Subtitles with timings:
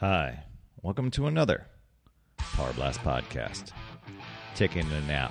[0.00, 0.44] Hi,
[0.80, 1.66] welcome to another
[2.38, 3.72] Power Blast podcast.
[4.54, 5.30] Taking a nap.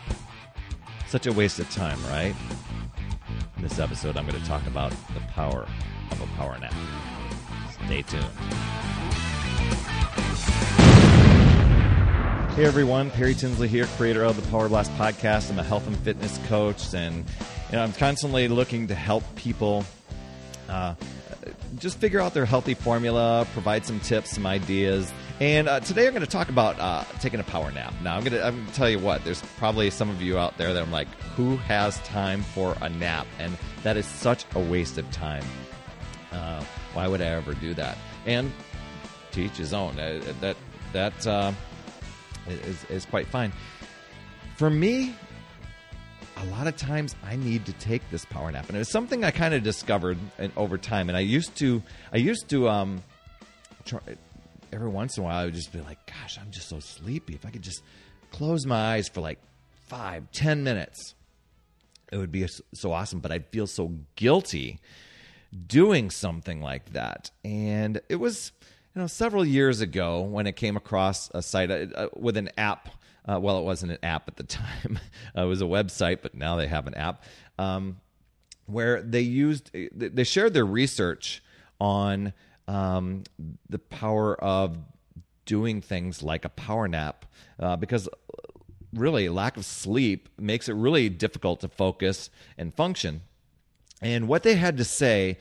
[1.08, 2.36] Such a waste of time, right?
[3.58, 5.67] In this episode, I'm going to talk about the power
[6.11, 6.75] of a power nap.
[7.83, 8.23] Stay tuned.
[12.54, 15.49] Hey everyone, Perry Tinsley here, creator of the Power Blast podcast.
[15.49, 17.25] I'm a health and fitness coach, and
[17.71, 19.83] you know, I'm constantly looking to help people
[20.70, 20.93] uh,
[21.77, 25.11] just figure out their healthy formula, provide some tips, some ideas.
[25.39, 27.94] And uh, today I'm going to talk about uh, taking a power nap.
[28.03, 29.23] Now I'm going to I'm to tell you what.
[29.23, 32.89] There's probably some of you out there that I'm like, who has time for a
[32.89, 33.27] nap?
[33.39, 35.44] And that is such a waste of time.
[36.31, 36.63] Uh,
[36.94, 37.97] why would I ever do that?
[38.25, 38.52] And
[39.31, 39.99] teach his own.
[39.99, 40.58] Uh, that
[40.94, 41.52] that uh,
[42.47, 43.53] is is quite fine.
[44.58, 45.16] For me,
[46.39, 49.23] a lot of times I need to take this power nap, and it was something
[49.23, 51.09] I kind of discovered in, over time.
[51.09, 53.03] And I used to, I used to, um,
[53.85, 53.99] try,
[54.71, 57.33] every once in a while, I would just be like, "Gosh, I'm just so sleepy.
[57.33, 57.83] If I could just
[58.31, 59.39] close my eyes for like
[59.88, 61.16] five, ten minutes,
[62.11, 64.80] it would be so awesome." But I'd feel so guilty
[65.67, 68.53] doing something like that, and it was,
[68.95, 72.89] you know, several years ago when it came across a site uh, with an app
[73.30, 74.99] uh, well, it wasn't an app at the time.
[75.38, 77.23] uh, it was a website, but now they have an app
[77.58, 77.99] um,
[78.66, 81.44] where they used they shared their research
[81.80, 82.33] on
[82.67, 83.23] um,
[83.69, 84.77] the power of
[85.45, 87.25] doing things like a power nap
[87.59, 88.08] uh, because
[88.94, 93.21] really lack of sleep makes it really difficult to focus and function.
[94.02, 95.38] And what they had to say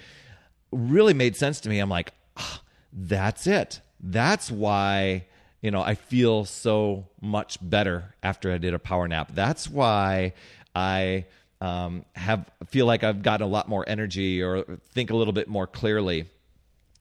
[0.73, 1.79] really made sense to me.
[1.79, 2.61] I'm like, oh,
[2.93, 3.81] that's it.
[4.01, 5.27] That's why
[5.61, 9.31] you know, I feel so much better after I did a power nap.
[9.33, 10.35] That's why
[10.75, 11.27] I
[11.61, 15.49] um, have feel like I've got a lot more energy or think a little bit
[15.49, 16.27] more clearly.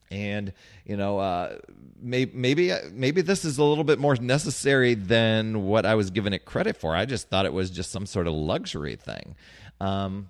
[0.09, 0.53] And
[0.85, 1.57] you know, uh,
[2.01, 6.33] maybe maybe maybe this is a little bit more necessary than what I was giving
[6.33, 6.95] it credit for.
[6.95, 9.35] I just thought it was just some sort of luxury thing.
[9.79, 10.29] Um,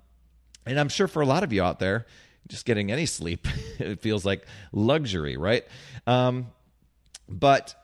[0.65, 2.07] and I'm sure for a lot of you out there,
[2.47, 3.47] just getting any sleep,
[3.79, 5.65] it feels like luxury, right?
[6.05, 6.47] Um,
[7.29, 7.75] but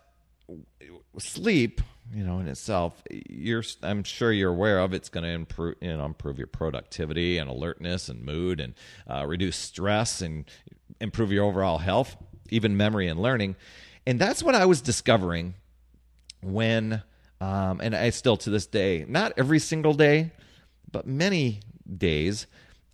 [1.20, 1.82] sleep,
[2.14, 5.96] you know, in itself, you're I'm sure you're aware of it's going to improve, you
[5.96, 8.74] know, improve your productivity and alertness and mood and
[9.10, 10.46] uh, reduce stress and
[11.00, 12.16] improve your overall health,
[12.50, 13.56] even memory and learning.
[14.06, 15.56] And that's what I was discovering
[16.42, 17.02] when,
[17.40, 20.32] um, and I still to this day, not every single day,
[20.92, 21.62] but many
[21.98, 22.48] days,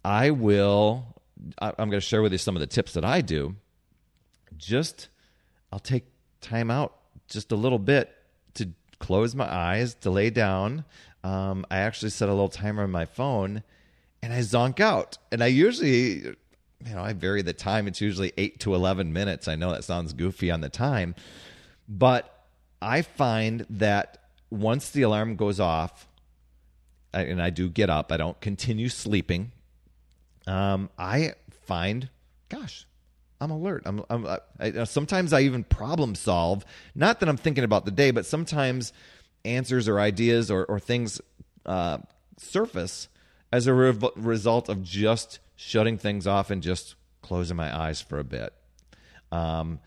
[0.06, 1.16] I will.
[1.58, 3.56] I'm going to share with you some of the tips that I do.
[4.58, 5.08] Just,
[5.72, 6.06] I'll take
[6.42, 6.99] time out
[7.30, 8.16] just a little bit
[8.56, 8.70] to
[9.00, 10.86] close my eyes, to lay down.
[11.24, 13.64] Um, I actually set a little timer on my phone
[14.22, 15.18] and I zonk out.
[15.32, 16.36] And I usually, you
[16.94, 17.88] know, I vary the time.
[17.88, 19.48] It's usually eight to 11 minutes.
[19.48, 21.16] I know that sounds goofy on the time,
[21.88, 22.46] but
[22.82, 26.08] I find that once the alarm goes off,
[27.14, 29.52] and I do get up, I don't continue sleeping.
[30.46, 31.34] Um, I
[31.66, 32.10] find,
[32.50, 32.86] gosh,
[33.42, 33.84] I'm alert.
[33.86, 34.28] I'm, I'm
[34.60, 36.66] I, sometimes I even problem solve.
[36.94, 38.92] Not that I'm thinking about the day, but sometimes
[39.46, 41.22] answers or ideas or, or things
[41.66, 42.00] uh,
[42.38, 43.08] surface
[43.52, 48.20] as a re- result of just shutting things off and just closing my eyes for
[48.20, 48.54] a bit.
[49.32, 49.80] Um,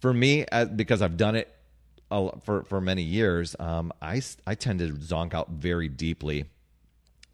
[0.00, 0.44] for me,
[0.74, 1.50] because I've done it
[2.10, 6.44] for for many years, um, I I tend to zonk out very deeply,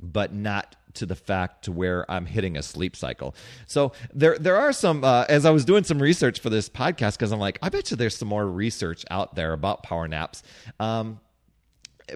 [0.00, 3.34] but not to the fact to where I'm hitting a sleep cycle.
[3.66, 7.12] So there there are some uh, as I was doing some research for this podcast
[7.12, 10.42] because I'm like I bet you there's some more research out there about power naps.
[10.78, 11.20] Um,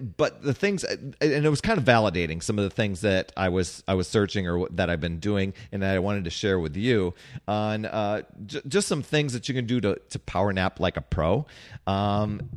[0.01, 3.49] but the things and it was kind of validating some of the things that I
[3.49, 6.59] was I was searching or that I've been doing and that I wanted to share
[6.59, 7.13] with you
[7.47, 10.97] on uh, j- just some things that you can do to, to power nap like
[10.97, 11.45] a pro.
[11.87, 12.49] Um,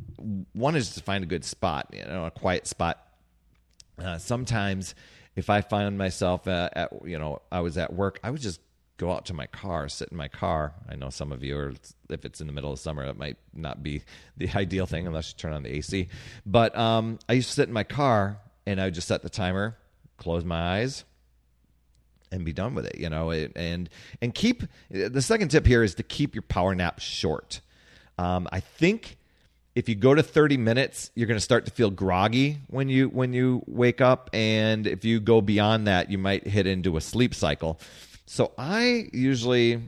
[0.53, 3.05] one is to find a good spot, you know, a quiet spot.
[3.99, 4.95] Uh, sometimes
[5.39, 8.61] if I find myself at, at, you know I was at work, I would just
[8.97, 10.75] go out to my car, sit in my car.
[10.89, 11.75] I know some of you are
[12.11, 14.03] if it's in the middle of summer, it might not be
[14.37, 16.09] the ideal thing unless you turn on the AC.
[16.45, 19.31] But um, I used to sit in my car and I would just set the
[19.31, 19.79] timer,
[20.17, 21.05] close my eyes,
[22.33, 22.99] and be done with it.
[22.99, 23.89] You know, and
[24.21, 27.61] and keep the second tip here is to keep your power nap short.
[28.19, 29.19] Um, I think
[29.79, 33.07] if you go to 30 minutes you're going to start to feel groggy when you
[33.11, 37.01] when you wake up and if you go beyond that you might hit into a
[37.01, 37.79] sleep cycle.
[38.27, 39.81] So i usually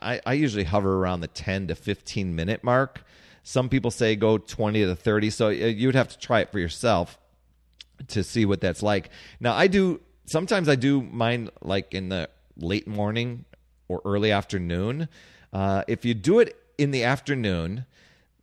[0.00, 3.04] i, I usually hover around the 10 to 15 minute mark.
[3.44, 6.50] Some people say go 20 to 30 so uh, you would have to try it
[6.50, 7.16] for yourself
[8.08, 9.10] to see what that's like.
[9.38, 13.44] Now i do sometimes i do mine like in the late morning
[13.86, 15.08] or early afternoon.
[15.52, 17.86] Uh, if you do it in the afternoon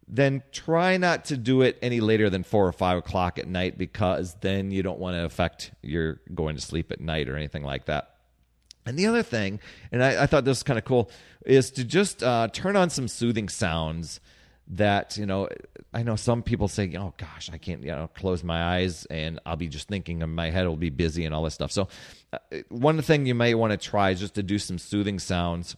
[0.08, 3.78] then try not to do it any later than four or five o'clock at night
[3.78, 7.64] because then you don't want to affect your going to sleep at night or anything
[7.64, 8.10] like that.
[8.86, 9.60] And the other thing,
[9.92, 11.10] and I, I thought this was kind of cool,
[11.46, 14.20] is to just uh, turn on some soothing sounds
[14.66, 15.50] that you know
[15.94, 19.38] i know some people say oh gosh i can't you know close my eyes and
[19.46, 21.90] i'll be just thinking and my head will be busy and all this stuff so
[22.32, 22.38] uh,
[22.70, 25.76] one thing you may want to try is just to do some soothing sounds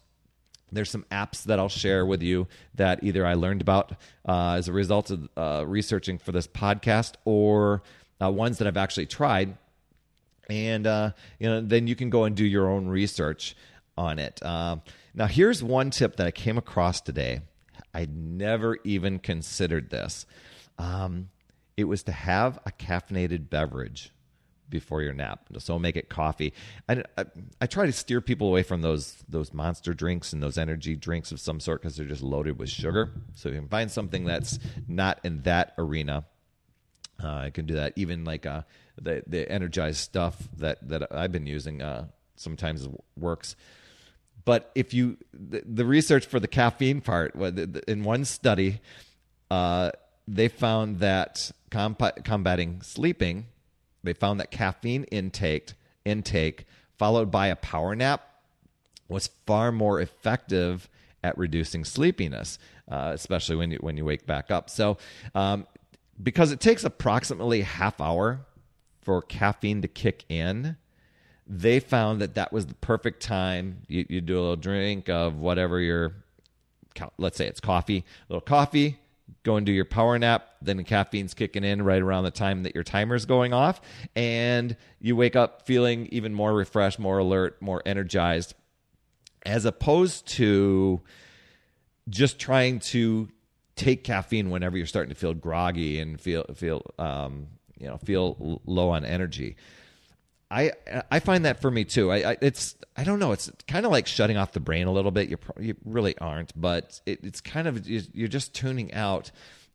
[0.75, 3.94] there's some apps that I'll share with you that either I learned about
[4.27, 7.83] uh, as a result of uh, researching for this podcast, or
[8.22, 9.57] uh, ones that I've actually tried,
[10.50, 13.56] and uh, you know then you can go and do your own research
[13.98, 14.42] on it.
[14.44, 14.77] Uh,
[15.13, 17.42] now, here's one tip that I came across today.
[17.94, 20.25] I never even considered this.
[20.78, 21.30] Um,
[21.78, 24.12] it was to have a caffeinated beverage
[24.70, 25.48] before your nap.
[25.60, 26.54] So make it coffee.
[26.90, 27.26] I, I,
[27.62, 31.32] I, try to steer people away from those those monster drinks and those energy drinks
[31.32, 33.12] of some sort because they're just loaded with sugar.
[33.34, 36.26] So you can find something that's not in that arena.
[37.24, 37.94] Uh, I can do that.
[37.96, 38.64] Even like uh,
[39.02, 43.56] the the energized stuff that that I've been using uh, sometimes works.
[44.44, 47.34] But if you the, the, research for the caffeine part
[47.88, 48.80] in one study,
[49.50, 49.92] uh,
[50.28, 53.48] they found that combating sleeping
[54.06, 55.74] they found that caffeine intake
[56.06, 56.66] intake
[56.98, 58.22] followed by a power nap
[59.07, 60.90] was far more effective
[61.24, 62.60] at reducing sleepiness,
[62.90, 64.69] uh, especially when you when you wake back up.
[64.69, 64.98] So,
[65.34, 65.68] um,
[66.22, 68.46] because it takes approximately half hour
[69.02, 70.78] for caffeine to kick in,
[71.48, 73.81] they found that that was the perfect time.
[73.88, 76.13] You, you do a little drink of whatever your,
[77.18, 78.00] let's say it's coffee,
[78.30, 78.98] a little coffee,
[79.45, 80.50] go and do your power nap.
[80.62, 83.80] Then the caffeine's kicking in right around the time that your timer's going off.
[84.15, 88.56] And you wake up feeling even more refreshed, more alert, more energized,
[89.45, 91.01] as opposed to
[92.09, 93.30] just trying to
[93.75, 97.47] take caffeine whenever you're starting to feel groggy and feel feel um,
[97.77, 99.56] you know feel low on energy.
[100.51, 100.71] I
[101.09, 102.12] I find that for me too.
[102.12, 103.31] I, I it's I don't know.
[103.31, 105.30] It's kind of like shutting off the brain a little bit.
[105.30, 109.31] You you really aren't, but it, it's kind of you're just tuning out.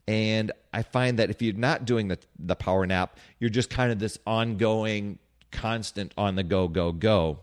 [0.06, 3.90] And I find that if you're not doing the the power nap, you're just kind
[3.92, 5.18] of this ongoing,
[5.50, 7.40] constant on the go, go, go.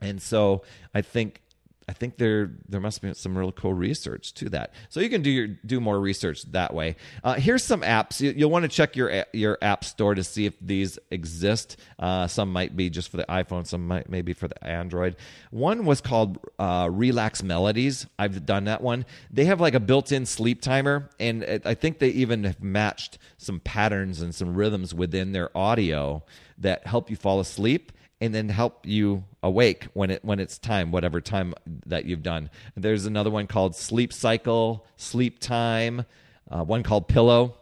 [0.00, 0.62] And so
[0.94, 1.40] I think
[1.88, 4.72] I think there there must be some real cool research to that.
[4.88, 6.96] So you can do your do more research that way.
[7.22, 10.46] Uh, here's some apps you, will want to check your your app store to see
[10.46, 11.76] if these exist.
[11.96, 15.14] Uh, some might be just for the iPhone, some might maybe for the Android.
[15.52, 18.06] One was called uh, Relax Melodies.
[18.18, 19.06] I've done that one.
[19.30, 23.60] They have like a built-in sleep timer, and I think they even have matched some
[23.60, 26.24] patterns and some rhythms within their audio
[26.58, 30.90] that help you fall asleep and then help you awake when it when it's time
[30.90, 31.54] whatever time
[31.84, 36.04] that you've done there's another one called sleep cycle sleep time
[36.50, 37.54] uh, one called pillow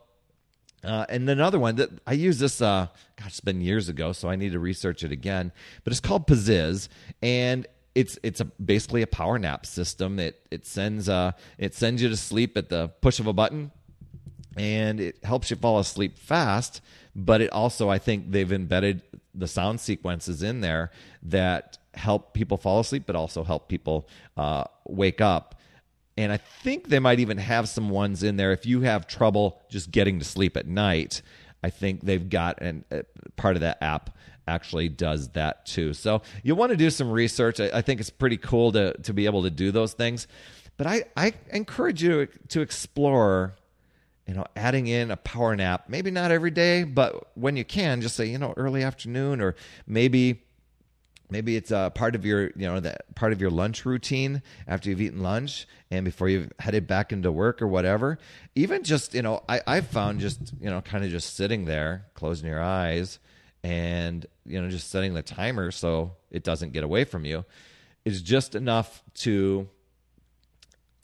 [0.84, 4.28] uh, and another one that I use this, uh, gosh, it's been years ago, so
[4.28, 5.50] I need to research it again.
[5.82, 6.88] But it's called Pzizz,
[7.22, 10.18] and it's it's a, basically a power nap system.
[10.18, 13.70] It it sends uh it sends you to sleep at the push of a button,
[14.58, 16.82] and it helps you fall asleep fast.
[17.16, 19.02] But it also, I think, they've embedded
[19.34, 20.90] the sound sequences in there
[21.22, 25.54] that help people fall asleep, but also help people uh, wake up.
[26.16, 29.60] And I think they might even have some ones in there if you have trouble
[29.68, 31.22] just getting to sleep at night.
[31.62, 33.02] I think they've got and uh,
[33.36, 35.94] part of that app actually does that too.
[35.94, 37.58] So you want to do some research.
[37.58, 40.28] I, I, think it's pretty cool to to be able to do those things.
[40.76, 43.54] But I, I encourage you to explore
[44.26, 48.00] you know, adding in a power nap, maybe not every day, but when you can,
[48.00, 49.54] just say, you know, early afternoon or
[49.86, 50.42] maybe
[51.30, 54.88] maybe it's a part of your you know that part of your lunch routine after
[54.90, 58.18] you've eaten lunch and before you've headed back into work or whatever.
[58.54, 62.06] Even just you know i i've found just you know kind of just sitting there
[62.14, 63.18] closing your eyes
[63.62, 67.44] and you know just setting the timer so it doesn't get away from you
[68.04, 69.68] is just enough to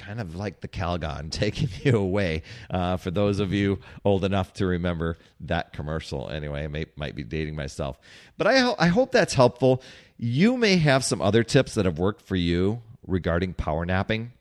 [0.00, 2.42] kind of like the Calgon taking you away.
[2.70, 7.14] Uh, for those of you old enough to remember that commercial, anyway, I may, might
[7.14, 7.98] be dating myself,
[8.36, 9.82] but I I hope that's helpful.
[10.16, 14.32] You may have some other tips that have worked for you regarding power napping.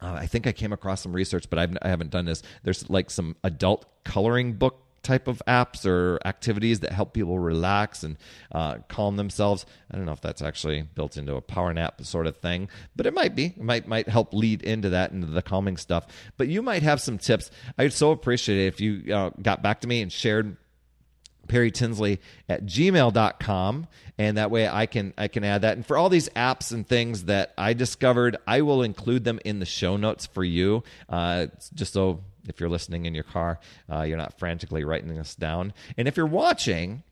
[0.00, 2.42] Uh, I think I came across some research, but I've, I haven't done this.
[2.62, 8.02] There's like some adult coloring book type of apps or activities that help people relax
[8.02, 8.16] and
[8.52, 9.66] uh, calm themselves.
[9.90, 13.06] I don't know if that's actually built into a power nap sort of thing, but
[13.06, 13.46] it might be.
[13.46, 16.06] It might might help lead into that into the calming stuff.
[16.36, 17.50] But you might have some tips.
[17.78, 20.56] I'd so appreciate it if you uh, got back to me and shared
[21.48, 23.86] Perry Tinsley at gmail.com.
[24.18, 25.76] And that way I can I can add that.
[25.76, 29.58] And for all these apps and things that I discovered, I will include them in
[29.58, 30.84] the show notes for you.
[31.08, 33.58] Uh, just so if you're listening in your car,
[33.90, 35.72] uh, you're not frantically writing this down.
[35.96, 37.02] And if you're watching,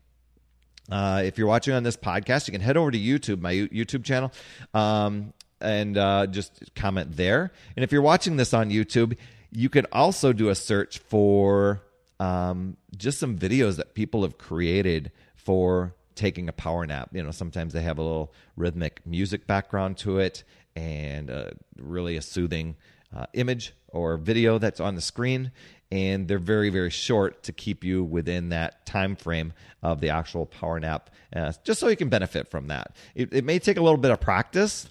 [0.91, 4.03] uh, if you're watching on this podcast, you can head over to YouTube, my YouTube
[4.03, 4.31] channel,
[4.73, 7.51] um, and uh, just comment there.
[7.75, 9.17] And if you're watching this on YouTube,
[9.51, 11.81] you can also do a search for
[12.19, 17.09] um, just some videos that people have created for taking a power nap.
[17.13, 20.43] You know, sometimes they have a little rhythmic music background to it
[20.75, 22.75] and uh, really a soothing
[23.15, 25.51] uh, image or video that's on the screen
[25.91, 30.45] and they're very very short to keep you within that time frame of the actual
[30.45, 32.95] power nap uh, just so you can benefit from that.
[33.15, 34.89] It, it, may take a little bit of practice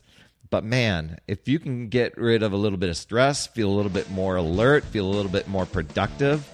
[0.51, 3.75] but man if you can get rid of a little bit of stress feel a
[3.77, 6.49] little bit more alert feel a little bit more productive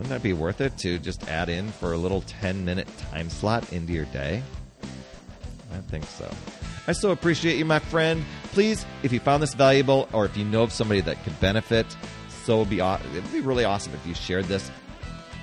[0.00, 3.28] wouldn't that be worth it to just add in for a little 10 minute time
[3.28, 4.42] slot into your day?
[5.74, 6.26] I think so
[6.86, 8.24] I so appreciate you, my friend.
[8.52, 11.86] Please, if you found this valuable or if you know of somebody that could benefit,
[12.44, 14.70] so it'd be, it'd be really awesome if you shared this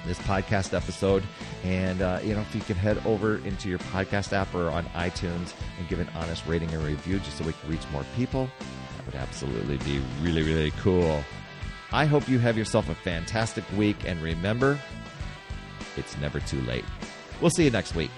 [0.07, 1.23] this podcast episode.
[1.63, 4.85] And, uh, you know, if you could head over into your podcast app or on
[4.87, 8.49] iTunes and give an honest rating and review just so we can reach more people,
[8.95, 11.23] that would absolutely be really, really cool.
[11.91, 13.97] I hope you have yourself a fantastic week.
[14.05, 14.79] And remember,
[15.97, 16.85] it's never too late.
[17.41, 18.11] We'll see you next week.